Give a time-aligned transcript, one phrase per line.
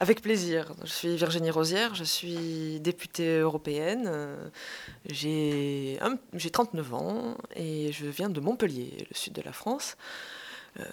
[0.00, 0.74] avec plaisir.
[0.84, 4.08] Je suis Virginie Rosière, je suis députée européenne.
[5.06, 5.98] J'ai
[6.52, 9.96] 39 ans et je viens de Montpellier, le sud de la France.
[10.78, 10.84] Euh,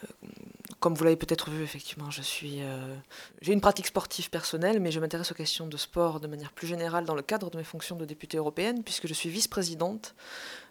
[0.79, 2.95] comme vous l'avez peut-être vu, effectivement, je suis, euh,
[3.41, 6.67] j'ai une pratique sportive personnelle, mais je m'intéresse aux questions de sport de manière plus
[6.67, 10.15] générale dans le cadre de mes fonctions de députée européenne, puisque je suis vice-présidente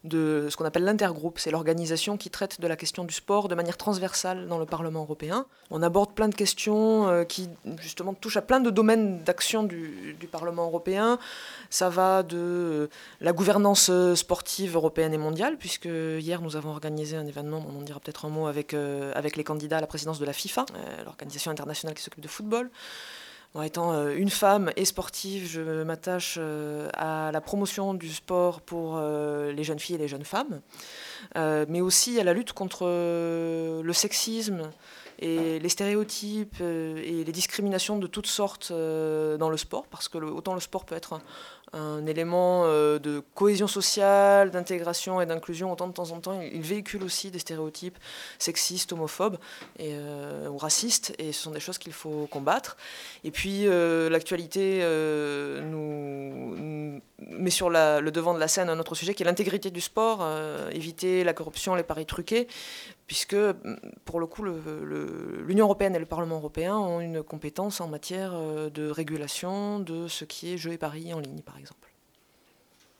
[0.05, 1.39] de ce qu'on appelle l'intergroupe.
[1.39, 5.00] C'est l'organisation qui traite de la question du sport de manière transversale dans le Parlement
[5.00, 5.46] européen.
[5.70, 7.48] On aborde plein de questions euh, qui,
[7.80, 11.19] justement, touchent à plein de domaines d'action du, Parlement européen.
[11.70, 12.88] Ça va de
[13.20, 17.82] la gouvernance sportive européenne et mondiale, puisque hier nous avons organisé un événement, on en
[17.82, 21.05] dira peut-être un mot, avec, avec les candidats à la présidence de la FIFA, euh,
[21.05, 22.71] l'organisation internationale qui s'occupe de football.
[23.55, 28.61] En étant euh, une femme et sportive, je m'attache euh, à la promotion du sport
[28.61, 30.61] pour les jeunes filles et les jeunes femmes,
[31.37, 34.71] mais aussi à la lutte contre le sexisme
[35.18, 40.54] et les stéréotypes et les discriminations de toutes sortes dans le sport, parce que autant
[40.54, 41.21] le sport peut être
[41.74, 45.73] un élément euh, de cohésion sociale, d'intégration et d'inclusion.
[45.73, 47.98] Autant de temps en temps, il véhicule aussi des stéréotypes
[48.38, 49.38] sexistes, homophobes
[49.79, 52.76] et, euh, ou racistes, et ce sont des choses qu'il faut combattre.
[53.24, 54.82] Et puis, euh, l'actualité
[55.65, 59.80] nous, met sur le devant de la scène un autre sujet qui est l'intégrité du
[59.80, 60.26] sport,
[60.73, 62.46] éviter la corruption, les paris truqués,
[63.07, 63.37] puisque
[64.05, 68.33] pour le coup, l'Union européenne et le Parlement européen ont une compétence en matière
[68.71, 71.91] de régulation de ce qui est jeux et paris en ligne, par exemple.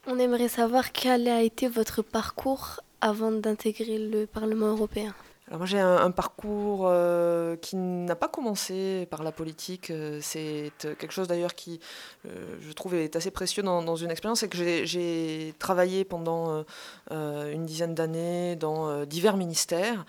[0.07, 5.15] On aimerait savoir quel a été votre parcours avant d'intégrer le Parlement européen.
[5.49, 9.91] Alors moi j'ai un, parcours euh, qui n'a pas commencé par la politique.
[9.91, 11.81] Euh, c'est quelque chose d'ailleurs qui,
[12.27, 14.41] euh, je trouve, est assez précieux dans, une expérience.
[14.41, 16.65] C'est que j'ai travaillé pendant
[17.11, 20.07] une dizaine d'années dans divers ministères.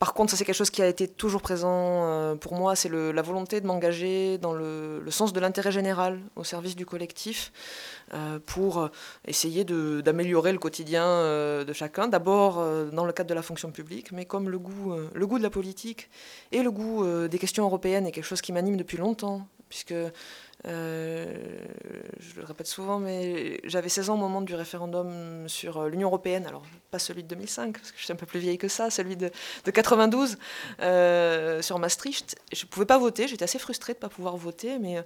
[0.00, 2.88] Par contre, ça c'est quelque chose qui a été toujours présent euh, pour moi, c'est
[2.88, 7.52] la volonté de m'engager dans le, sens de l'intérêt général, au service du collectif,
[8.14, 8.88] euh, pour
[9.26, 14.10] essayer d'améliorer le quotidien euh, de chacun, d'abord dans le cadre de la fonction publique,
[14.10, 16.08] mais comme le goût, le goût de la politique
[16.50, 19.94] et le goût des questions européennes est quelque chose qui m'anime depuis longtemps, puisque
[20.66, 21.32] euh,
[22.18, 26.08] je le répète souvent, mais j'avais 16 ans au moment du référendum sur euh, l'Union
[26.08, 28.68] européenne, alors pas celui de 2005, parce que je suis un peu plus vieille que
[28.68, 29.30] ça, celui de,
[29.64, 30.36] 92
[30.82, 32.36] euh, sur Maastricht.
[32.52, 35.02] Je ne pouvais pas voter, j'étais assez frustrée de ne pas pouvoir voter, mais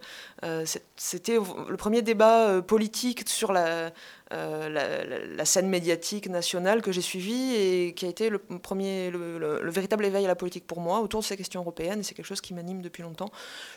[0.96, 3.92] c'était le premier débat politique sur la,
[4.34, 10.04] la, scène médiatique nationale que j'ai suivie et qui a été le, premier, le, véritable
[10.04, 12.02] éveil à la politique pour moi autour de ces questions européennes.
[12.02, 13.30] C'est quelque chose qui m'anime depuis longtemps.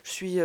[0.04, 0.40] Je suis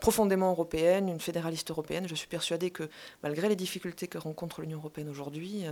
[0.00, 2.06] profondément européenne une fédéraliste européenne.
[2.08, 2.88] Je suis persuadée que
[3.22, 5.64] malgré les difficultés que rencontre l'Union européenne aujourd'hui,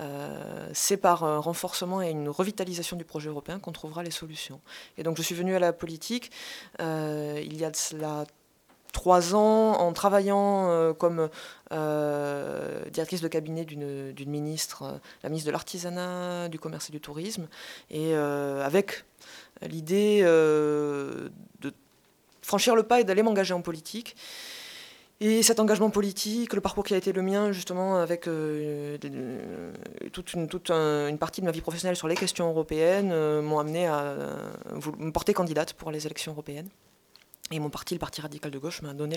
[0.00, 4.60] euh, c'est par un renforcement et une revitalisation du projet européen qu'on trouvera les solutions.
[4.98, 6.30] Et donc je suis venue à la politique
[6.80, 8.24] euh, il y a de cela
[8.92, 11.28] trois ans en travaillant euh, comme
[12.92, 17.48] directrice de cabinet d'une ministre, la ministre de l'Artisanat, du Commerce et du Tourisme,
[17.90, 19.04] et avec
[19.62, 21.30] l'idée de
[22.42, 24.16] franchir le pas et d'aller m'engager en politique.
[25.22, 29.72] Et cet engagement politique, le parcours qui a été le mien, justement, avec euh, euh,
[30.12, 34.14] toute, une, partie de ma vie professionnelle sur les questions européennes, euh, m'ont amené à
[34.98, 36.70] me porter candidate pour les élections européennes.
[37.52, 39.16] Et mon parti, le Parti radical de gauche, m'a donné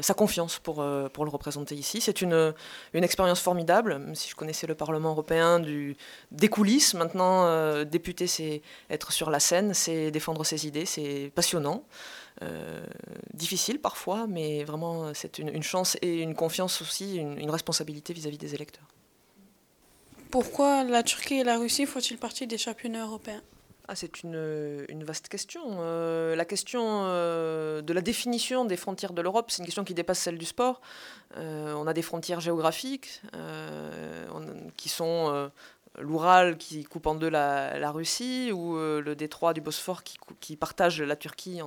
[0.00, 2.00] sa confiance pour, pour le représenter ici.
[2.00, 2.54] C'est une,
[2.94, 3.98] expérience formidable.
[3.98, 5.60] Même si je connaissais le Parlement européen
[6.30, 11.82] des coulisses, maintenant, député, c'est être sur la scène, c'est défendre ses idées, c'est passionnant.
[12.40, 12.86] Euh,
[13.34, 18.54] difficile parfois, mais vraiment c'est une, chance et une confiance aussi, une, responsabilité vis-à-vis des
[18.54, 18.86] électeurs.
[20.30, 23.42] Pourquoi la Turquie et la Russie font-ils partie des championnats européens?
[23.88, 25.62] Ah, c'est une, vaste question.
[25.80, 29.94] Euh, la question euh, de la définition des frontières de l'Europe, c'est une question qui
[29.94, 30.80] dépasse celle du sport.
[31.36, 33.22] on a des frontières géographiques
[34.76, 35.50] qui sont
[36.00, 40.02] l'Oural qui coupe en deux la, Russie ou euh, le détroit du Bosphore
[40.40, 41.60] qui, partage la Turquie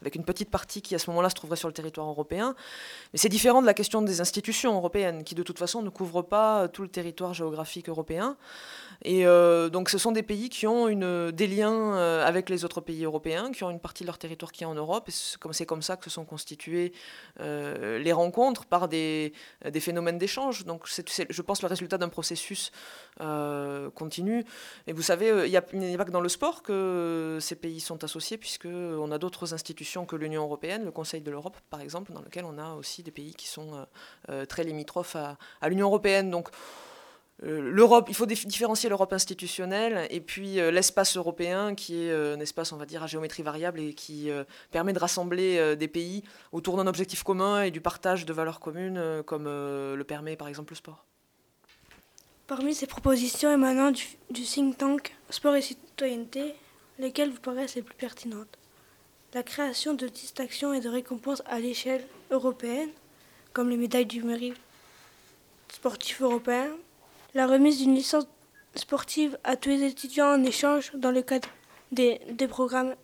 [0.00, 2.54] avec une petite partie qui à ce moment-là se trouverait sur le territoire européen.
[3.12, 6.22] Mais c'est différent de la question des institutions européennes qui de toute façon ne couvrent
[6.22, 8.36] pas tout le territoire géographique européen.
[9.02, 12.64] Et euh, donc ce sont des pays qui ont une, des liens euh, avec les
[12.64, 15.08] autres pays européens, qui ont une partie de leur territoire qui est en Europe.
[15.08, 16.92] Et c'est comme, ça que se sont constituées
[17.40, 19.32] les rencontres par des,
[19.68, 20.64] des phénomènes d'échange.
[20.64, 22.70] Donc c'est, je pense, le résultat d'un processus
[23.20, 23.63] euh,
[23.94, 24.44] continue.
[24.86, 25.62] Et vous savez, euh, il n'y a,
[25.98, 30.16] pas que dans le sport que ces pays sont associés, puisqu'on a d'autres institutions que
[30.16, 33.34] l'Union européenne, le Conseil de l'Europe par exemple, dans lequel on a aussi des pays
[33.34, 33.86] qui sont
[34.30, 36.30] euh, très limitrophes à, à l'Union européenne.
[36.30, 36.48] Donc,
[37.42, 42.76] l'Europe, il faut différencier l'Europe institutionnelle et puis l'espace européen qui est un espace, on
[42.76, 44.30] va dire, à géométrie variable et qui
[44.70, 46.22] permet de rassembler des pays
[46.52, 50.72] autour d'un objectif commun et du partage de valeurs communes, comme le permet par exemple
[50.72, 51.04] le sport.
[52.46, 56.54] Parmi ces propositions émanant du, think tank Sport et Citoyenneté,
[56.98, 58.58] lesquelles vous paraissent les plus pertinentes?
[59.32, 62.90] La création de distinctions et de récompenses à l'échelle européenne,
[63.54, 64.56] comme les médailles du mérite
[65.72, 66.68] sportif européen,
[67.32, 68.26] la remise d'une licence
[68.74, 71.48] sportive à tous les étudiants en échange dans le cadre
[71.92, 72.94] des, des programmes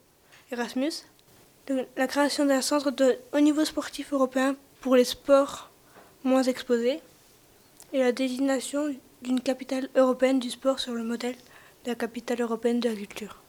[0.53, 0.93] Erasmus,
[1.97, 5.71] la création d'un centre de haut niveau sportif européen pour les sports
[6.25, 7.01] moins exposés,
[7.95, 11.37] et la désignation d'une capitale européenne du sport sur le modèle
[11.85, 13.43] de la capitale européenne de la culture.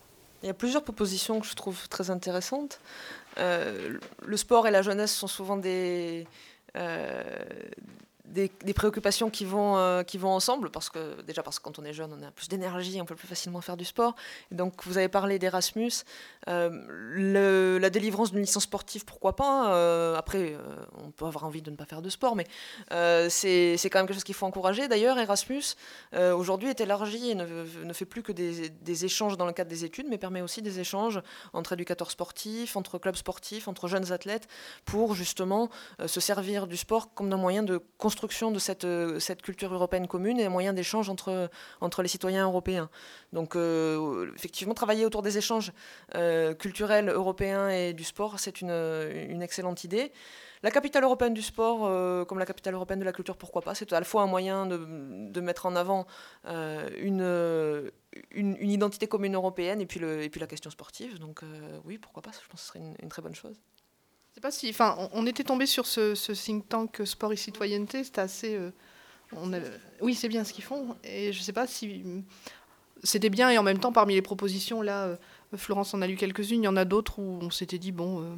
[0.43, 2.79] Il y a plusieurs propositions que je trouve très intéressantes.
[3.37, 6.25] Euh, le sport et la jeunesse sont souvent des,
[6.75, 7.23] euh,
[8.31, 11.83] des, préoccupations qui vont, euh, qui vont ensemble, parce que déjà parce que quand on
[11.83, 14.15] est jeune, on a plus d'énergie, on peut plus facilement faire du sport.
[14.51, 15.91] donc vous avez parlé d'Erasmus,
[16.47, 20.55] euh, la délivrance d'une licence sportive, pourquoi pas euh, Après,
[21.03, 22.45] on peut avoir envie de ne pas faire de sport, mais
[23.29, 24.87] c'est quand même quelque chose qu'il faut encourager.
[24.87, 25.75] D'ailleurs, Erasmus,
[26.13, 27.45] aujourd'hui, est élargi et ne,
[27.83, 30.61] ne fait plus que des, des, échanges dans le cadre des études, mais permet aussi
[30.61, 31.21] des échanges
[31.53, 34.47] entre éducateurs sportifs, entre clubs sportifs, entre jeunes athlètes,
[34.85, 35.69] pour justement
[36.05, 40.07] se servir du sport comme un moyen de construire de cette, euh, cette culture européenne
[40.07, 41.49] commune et un moyen d'échange entre,
[42.01, 42.89] les citoyens européens.
[43.33, 45.71] Donc euh, effectivement, travailler autour des échanges
[46.15, 50.11] euh, culturels européens et du sport, c'est une, excellente idée.
[50.63, 51.79] La capitale européenne du sport,
[52.27, 53.73] comme la capitale européenne de la culture, pourquoi pas?
[53.73, 54.77] C'est à la fois un moyen de,
[55.31, 56.05] de mettre en avant
[56.45, 57.41] une,
[58.35, 59.99] identité commune européenne et puis,
[60.39, 61.17] la question sportive.
[61.17, 61.41] Donc
[61.83, 62.31] oui, pourquoi pas?
[62.31, 63.59] Je pense que ce serait une très bonne chose
[65.13, 68.03] on, était tombé sur ce, think tank sport et citoyenneté.
[68.03, 68.55] C'était assez.
[68.55, 68.71] Euh,
[70.01, 70.95] oui, c'est bien ce qu'ils font.
[71.03, 72.03] Et je sais pas si
[73.03, 73.49] c'était bien.
[73.49, 75.15] Et en même temps, parmi les propositions, là, euh,
[75.55, 76.63] Florence en a lu quelques-unes.
[76.63, 78.21] Il y en a d'autres où on s'était dit bon.
[78.21, 78.35] Euh,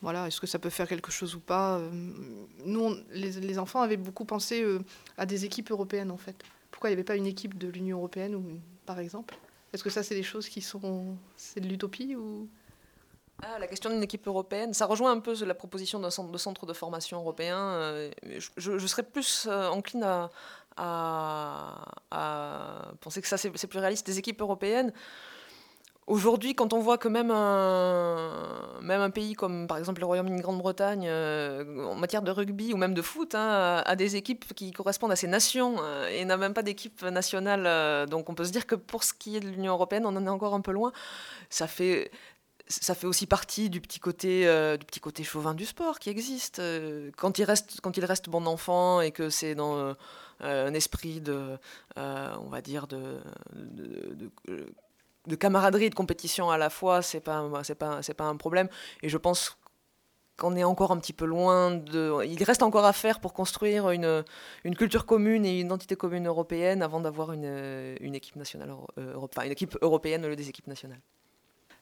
[0.00, 1.80] voilà, est-ce que ça peut faire quelque chose ou pas
[2.64, 4.66] Nous, les, enfants avaient beaucoup pensé
[5.16, 6.34] à des équipes européennes, en fait.
[6.72, 9.36] Pourquoi il n'y avait pas une équipe de l'Union européenne, par exemple?
[9.72, 11.16] Est-ce que ça, c'est des choses qui sont...
[11.36, 12.48] C'est de l'utopie ou...
[13.44, 16.38] Ah, la question d'une équipe européenne, ça rejoint un peu la proposition d'un centre de,
[16.38, 17.58] centre de formation européen.
[17.58, 18.10] Euh,
[18.56, 20.06] je, serais plus euh, encline
[20.76, 21.80] à,
[23.00, 24.06] penser que ça c'est plus réaliste.
[24.06, 24.92] Des équipes européennes,
[26.08, 30.40] Aujourd'hui, quand on voit que même un, même un pays comme par exemple le Royaume-Uni,
[30.40, 34.72] Grande-Bretagne, euh, en matière de rugby ou même de foot, hein, a des équipes qui
[34.72, 35.76] correspondent à ces nations
[36.10, 39.36] et n'a même pas d'équipe nationale, donc on peut se dire que pour ce qui
[39.36, 40.92] est de l'Union européenne, on en est encore un peu loin.
[41.50, 42.10] Ça fait,
[42.80, 46.10] ça fait aussi partie du petit côté euh, du petit côté chauvin du sport qui
[46.10, 46.58] existe.
[46.58, 49.94] Euh, quand il reste quand il reste bon enfant et que c'est dans euh,
[50.40, 51.58] un esprit de
[51.96, 53.20] on va dire de
[55.26, 58.36] de, camaraderie et de compétition à la fois c'est pas c'est pas c'est pas un
[58.36, 58.68] problème.
[59.02, 59.56] Et je pense
[60.38, 63.90] qu'on est encore un petit peu loin de il reste encore à faire pour construire
[63.90, 64.24] une,
[64.64, 68.74] une culture commune et une identité commune européenne avant d'avoir une, une équipe nationale
[69.16, 71.02] enfin, une équipe européenne au lieu des équipes nationales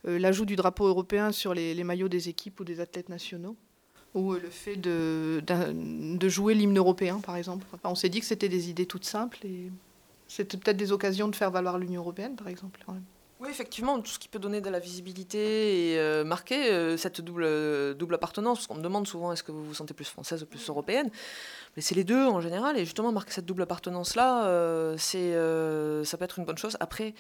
[0.05, 3.57] l'ajout du drapeau européen sur les, maillots des équipes ou des athlètes nationaux
[4.15, 7.65] ou euh, le fait de jouer l'hymne européen, par exemple.
[7.85, 9.71] on s'est dit que c'était des idées toutes simples et
[10.27, 12.85] c'était peut-être des occasions de faire valoir l'Union européenne, par exemple.
[13.41, 17.97] Oui, effectivement, tout ce qui peut donner de la visibilité et euh, marquer cette double,
[17.97, 18.59] double appartenance.
[18.59, 21.11] Parce qu'on me demande souvent est-ce que vous vous sentez plus française ou plus européenne?
[21.75, 22.77] Mais c'est les deux en général.
[22.77, 25.33] Et justement, marquer cette double appartenance-là, c'est
[26.05, 26.77] ça peut être une bonne chose.
[26.81, 27.15] Après,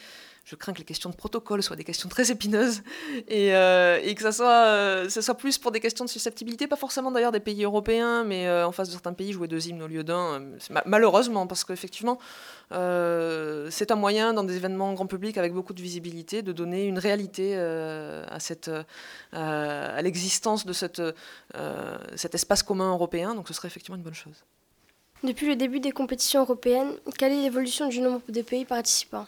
[0.45, 2.83] je crains que les questions de protocole soient des questions très épineuses
[3.29, 6.67] et, euh, et que ça soit, euh, ça soit plus pour des questions de susceptibilité,
[6.67, 9.69] pas forcément d'ailleurs des pays européens, mais euh, en face de certains pays, jouer deux
[9.69, 10.43] hymnes au lieu d'un,
[10.87, 12.19] malheureusement, parce qu'effectivement,
[12.71, 16.10] c'est un moyen dans des événements grand public avec beaucoup de visibilité
[16.43, 18.71] de donner une réalité à, cette,
[19.33, 21.03] à l'existence de cette,
[22.17, 24.45] cet espace commun européen, donc ce serait effectivement une bonne chose.
[25.23, 29.27] Depuis le début des compétitions européennes, quelle est l'évolution du nombre de pays participants?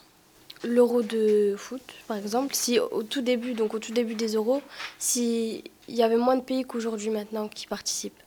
[0.64, 4.62] L'euro de foot, par exemple, si au tout début, donc au tout début des euros,
[4.98, 8.21] s'il y avait moins de pays qu'aujourd'hui maintenant qui participent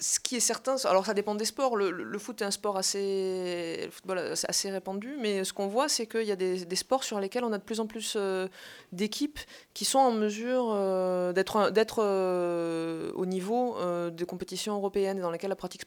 [0.00, 1.76] ce qui est certain, alors ça dépend des sports.
[1.76, 6.32] Le, foot est un sport assez, le répandu, mais ce qu'on voit, c'est qu'il y
[6.32, 8.48] a des, sports sur lesquels on a de plus en plus euh,
[8.92, 9.38] d'équipes
[9.74, 13.76] qui sont en mesure euh, d'être, euh, au niveau
[14.10, 15.82] des compétitions européennes et dans lesquelles la pratique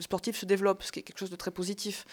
[0.00, 2.04] sportive se développe, ce qui est quelque chose de très positif.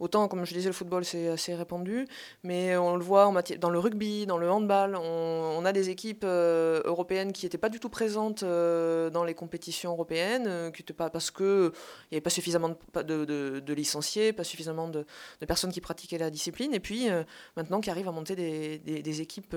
[0.00, 2.06] Autant, comme je disais, le football c'est assez répandu,
[2.44, 6.80] mais on le voit dans le rugby, dans le handball, on, a des équipes euh,
[6.84, 11.10] européennes qui n'étaient pas du tout présentes euh, dans les compétitions européennes, euh, qui pas,
[11.10, 15.04] parce qu'il n'y avait pas suffisamment de, licenciés, pas suffisamment de,
[15.48, 17.08] personnes qui pratiquaient la discipline, et puis
[17.56, 19.56] maintenant qui arrivent à monter des, équipes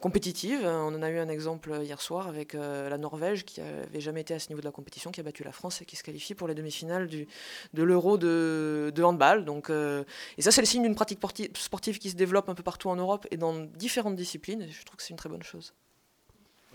[0.00, 0.60] compétitives.
[0.64, 4.34] On en a eu un exemple hier soir avec la Norvège qui n'avait jamais été
[4.34, 6.34] à ce niveau de la compétition, qui a battu la France et qui se qualifie
[6.34, 10.04] pour les demi-finales de l'Euro de, de handball donc, euh,
[10.38, 11.20] et ça, c'est le signe d'une pratique
[11.54, 14.62] sportive qui se développe un peu partout en Europe et dans différentes disciplines.
[14.62, 15.74] Et je trouve que c'est une très bonne chose.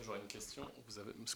[0.01, 0.61] J'aurais une question.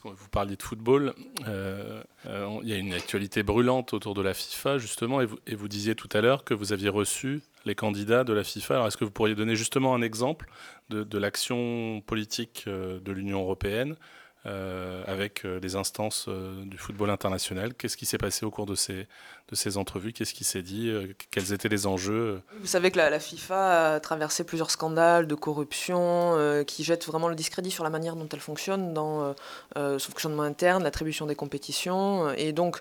[0.04, 1.14] Vous, parliez de football.
[1.48, 5.68] Euh, euh, il y a une actualité brûlante autour de la FIFA, justement, et vous,
[5.68, 8.76] disiez tout à l'heure que vous aviez reçu les candidats de la FIFA.
[8.76, 10.50] Alors, est-ce que vous pourriez donner justement un exemple
[10.90, 13.96] de l'action politique de l'Union européenne
[14.50, 17.76] euh, avec euh, les instances euh, du football international.
[17.76, 19.06] Qu'est-ce qui s'est passé au cours de ces,
[19.50, 20.12] de ces entrevues?
[20.12, 20.92] Qu'est-ce qui s'est dit?
[21.30, 22.42] Quels étaient les enjeux?
[22.60, 27.36] Vous savez que la, FIFA a traversé plusieurs scandales de corruption qui jettent vraiment le
[27.36, 29.36] discrédit sur la manière dont elle fonctionne dans
[29.76, 32.32] son fonctionnement interne, l'attribution des compétitions.
[32.34, 32.80] Et donc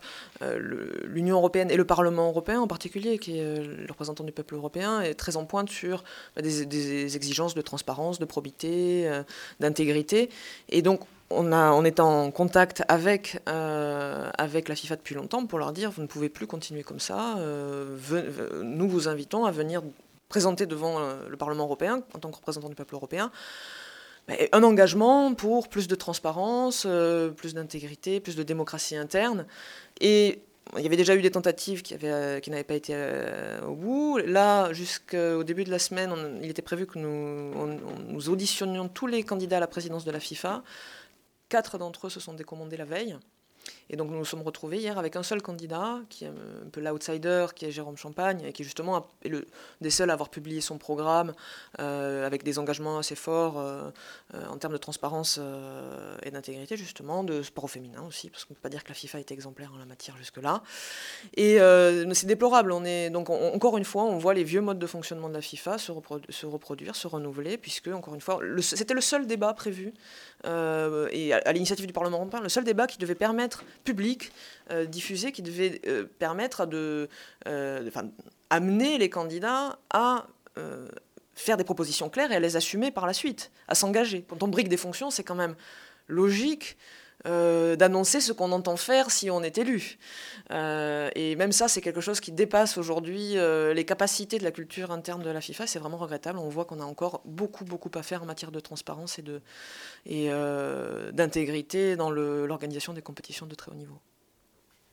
[1.05, 5.01] l'Union européenne et le Parlement européen en particulier, qui est le représentant du peuple européen,
[5.01, 6.05] est très en pointe sur
[6.37, 9.11] bah, des, des exigences de transparence, de probité,
[9.61, 10.31] d'intégrité.
[10.69, 15.59] Et donc on, a, est en contact avec, euh, avec la FIFA depuis longtemps pour
[15.59, 17.39] leur dire vous ne pouvez plus continuer comme ça.
[17.39, 17.97] Euh,
[18.63, 19.83] nous vous invitons à venir
[20.29, 23.31] présenter devant euh, le Parlement européen, en tant que représentant du peuple européen,
[24.53, 26.87] un engagement pour plus de transparence,
[27.37, 29.47] plus d'intégrité, plus de démocratie interne.
[30.03, 30.43] Et
[30.77, 32.95] il y avait déjà eu des tentatives qui, n'avaient pas été
[33.67, 34.19] au bout.
[34.19, 39.57] Là, jusqu'au début de la semaine, il était prévu que nous auditionnions tous les candidats
[39.57, 40.63] à la présidence de la FIFA.
[41.49, 43.17] Quatre d'entre eux se sont décommandés la veille.
[43.91, 46.81] Et donc nous nous sommes retrouvés hier avec un seul candidat, qui est un peu
[46.81, 49.47] l'outsider, qui est Jérôme Champagne, et qui justement est le,
[49.81, 51.33] des seuls à avoir publié son programme
[51.81, 53.91] euh, avec des engagements assez forts euh,
[54.35, 55.41] euh, en termes de transparence
[56.23, 58.89] et d'intégrité, justement, de sport au féminin aussi, parce qu'on ne peut pas dire que
[58.89, 60.63] la FIFA est exemplaire en la matière jusque-là.
[61.37, 61.59] Et
[62.13, 62.73] c'est déplorable.
[62.73, 65.41] On est, donc encore une fois, on voit les vieux modes de fonctionnement de la
[65.41, 65.93] FIFA se,
[66.29, 69.95] se reproduire, se renouveler, puisque, encore une fois, c'était le seul débat prévu,
[70.45, 74.33] et à l'initiative du Parlement européen, le seul débat qui devait permettre public
[74.71, 77.09] euh, diffusé qui devait euh, permettre de,
[77.47, 77.91] euh,
[78.51, 80.27] amener les candidats à
[81.35, 84.25] faire des propositions claires et à les assumer par la suite, à s'engager.
[84.29, 85.55] Quand on brique des fonctions, c'est quand même
[86.09, 86.77] logique
[87.29, 89.99] d'annoncer ce qu'on entend faire si on est élu.
[90.51, 93.37] et même ça, c'est quelque chose qui dépasse aujourd'hui
[93.75, 95.67] les capacités de la culture interne de la FIFA.
[95.67, 96.39] C'est vraiment regrettable.
[96.39, 99.41] On voit qu'on a encore beaucoup, beaucoup à faire en matière de transparence et de,
[100.11, 103.99] euh, d'intégrité dans l'organisation des compétitions de très haut niveau.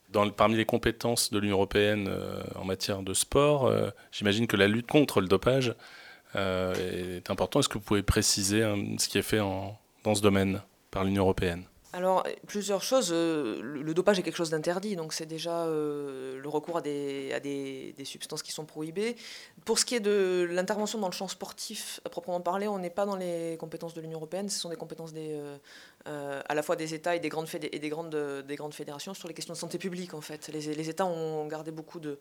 [0.10, 4.56] Dans, parmi les compétences de l'Union européenne euh, en matière de sport, euh, j'imagine que
[4.56, 5.74] la lutte contre le dopage
[6.36, 7.62] est importante.
[7.62, 10.62] Est-ce que vous pouvez préciser hein, ce qui est fait en, dans ce domaine
[10.92, 11.64] par l'Union européenne?
[11.96, 13.12] Alors, plusieurs choses.
[13.14, 17.94] Euh, le dopage est quelque chose d'interdit, donc c'est déjà euh, le recours à, des,
[17.98, 19.16] des, substances qui sont prohibées.
[19.64, 22.90] Pour ce qui est de l'intervention dans le champ sportif, à proprement parler, on n'est
[22.90, 26.76] pas dans les compétences de l'Union européenne, ce sont des compétences euh, à la fois
[26.76, 27.48] des États et des grandes,
[28.74, 30.50] fédérations sur les questions de santé publique, en fait.
[30.50, 32.20] Les, les États ont gardé beaucoup de,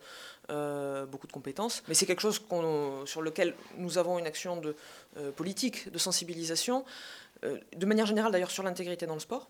[1.10, 2.40] beaucoup de compétences, mais c'est quelque chose
[3.06, 4.76] sur lequel nous avons une action de,
[5.34, 6.84] politique, de sensibilisation.
[7.44, 9.48] Euh, de manière générale d'ailleurs sur l'intégrité dans le sport.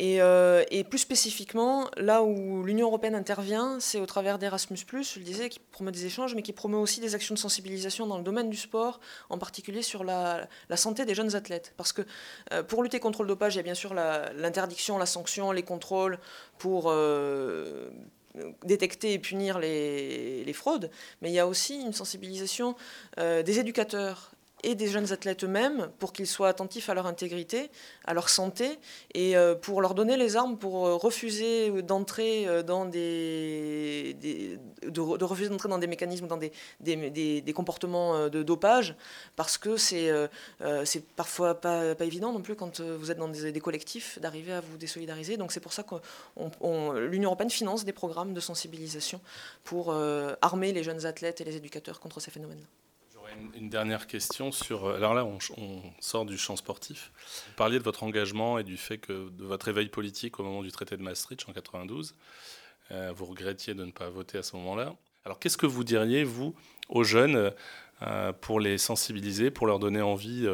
[0.00, 5.24] Euh, et, plus spécifiquement, là où l'Union européenne intervient, c'est au travers d'Erasmus, je le
[5.24, 8.22] disais, qui promeut des échanges, mais qui promeut aussi des actions de sensibilisation dans le
[8.22, 11.74] domaine du sport, en particulier sur la, santé des jeunes athlètes.
[11.76, 12.02] Parce que
[12.52, 15.64] euh, pour lutter contre le dopage, il y a bien sûr l'interdiction, la, sanction, les
[15.64, 16.18] contrôles
[16.58, 16.92] pour
[18.64, 20.92] détecter et punir les, les, fraudes,
[21.22, 22.76] mais il y a aussi une sensibilisation
[23.16, 24.30] des éducateurs
[24.62, 27.70] et des jeunes athlètes eux-mêmes pour qu'ils soient attentifs à leur intégrité,
[28.04, 28.78] à leur santé
[29.14, 34.16] et euh, pour leur donner les armes pour euh, refuser d'entrer euh, dans des,
[34.82, 38.94] de, refuser d'entrer dans des mécanismes, dans des, comportements de dopage
[39.36, 40.12] parce que c'est
[41.16, 45.36] parfois pas, évident non plus quand vous êtes dans des, collectifs d'arriver à vous désolidariser.
[45.36, 45.96] Donc c'est pour ça que
[47.08, 49.20] l'Union européenne finance des programmes de sensibilisation
[49.64, 49.94] pour
[50.42, 52.64] armer les jeunes athlètes et les éducateurs contre ces phénomènes.
[53.54, 54.86] Une dernière question sur.
[54.86, 55.38] Euh, alors là, on,
[56.00, 57.12] sort du champ sportif.
[57.48, 60.62] Vous parliez de votre engagement et du fait que de votre éveil politique au moment
[60.62, 62.14] du traité de Maastricht en 92.
[62.90, 64.94] Euh, vous regrettiez de ne pas voter à ce moment-là.
[65.24, 66.54] Alors qu'est-ce que vous diriez, vous,
[66.88, 67.52] aux jeunes,
[68.02, 70.46] euh, pour les sensibiliser, pour leur donner envie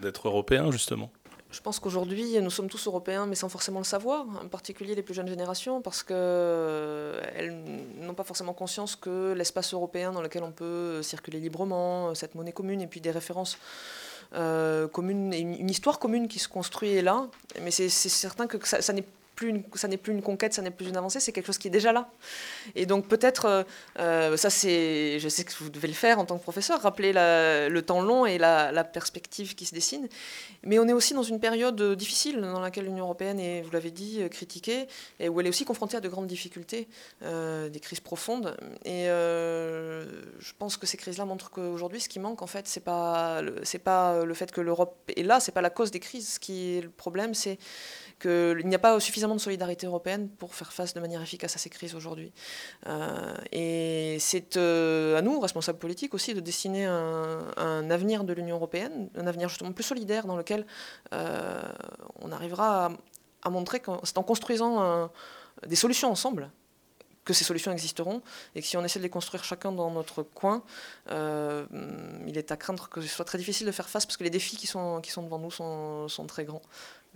[0.00, 1.12] d'être européens, justement?
[1.50, 5.02] Je pense qu'aujourd'hui, nous sommes tous européens, mais sans forcément le savoir, en particulier les
[5.02, 7.62] plus jeunes générations, parce qu'elles
[8.00, 12.52] n'ont pas forcément conscience que l'espace européen dans lequel on peut circuler librement, cette monnaie
[12.52, 13.56] commune, et puis des références
[14.34, 17.28] euh, communes, une, une, histoire commune qui se construit est là,
[17.62, 19.06] mais c'est certain que ça, ça n'est
[19.74, 21.72] ça n'est plus une conquête, ça n'est plus une avancée, c'est quelque chose qui est
[21.72, 22.10] déjà là.
[22.74, 23.62] Et donc peut-être, euh,
[23.98, 27.12] euh, ça c'est, je sais que vous devez le faire en tant que professeur, rappeler
[27.12, 30.08] le temps long et la, perspective qui se dessine.
[30.62, 33.90] Mais on est aussi dans une période difficile dans laquelle l'Union européenne est, vous l'avez
[33.90, 34.86] dit, critiquée,
[35.20, 36.88] et où elle est aussi confrontée à de grandes difficultés,
[37.22, 38.56] euh, des crises profondes.
[38.84, 43.42] Et je pense que ces crises-là montrent qu'aujourd'hui, ce qui manque, en fait, c'est pas,
[43.84, 46.34] pas le fait que l'Europe est là, c'est pas la cause des crises.
[46.34, 47.58] Ce qui est le problème, c'est
[48.18, 51.58] qu'il n'y a pas suffisamment de solidarité européenne pour faire face de manière efficace à
[51.58, 52.32] ces crises aujourd'hui.
[52.86, 58.56] Euh, et c'est euh, à nous, responsables politiques aussi, de dessiner un, avenir de l'Union
[58.56, 60.66] européenne, un avenir justement plus solidaire dans lequel
[61.12, 61.62] euh,
[62.20, 62.92] on arrivera
[63.42, 65.10] à, montrer que c'est en construisant
[65.66, 66.50] des solutions ensemble
[67.24, 68.22] que ces solutions existeront
[68.54, 70.62] et que si on essaie de les construire chacun dans notre coin,
[71.10, 74.30] il est à craindre que ce soit très difficile de faire face parce que les
[74.30, 76.62] défis qui sont, devant nous sont très grands.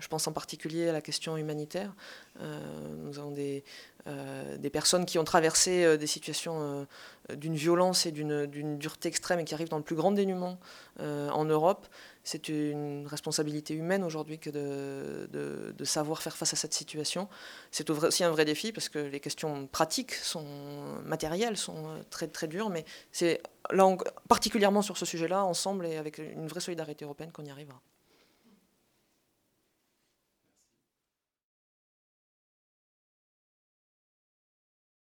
[0.02, 1.94] Je pense en particulier à la question humanitaire.
[2.40, 2.58] Euh,
[3.04, 3.62] nous avons des,
[4.08, 6.88] euh, des, personnes qui ont traversé euh, des situations
[7.32, 10.58] d'une violence et d'une dureté extrême et qui arrivent dans le plus grand dénuement
[10.98, 11.86] en Europe.
[12.24, 17.28] C'est une responsabilité humaine aujourd'hui que de, savoir faire face à cette situation.
[17.70, 20.44] C'est aussi un vrai défi parce que les questions pratiques, sont
[21.04, 23.40] matérielles, sont très, très dures, mais c'est
[23.70, 23.96] là,
[24.28, 27.80] particulièrement sur ce sujet-là, ensemble et avec une vraie solidarité européenne qu'on y arrivera.